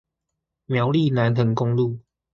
[0.65, 1.99] 苗栗南橫公路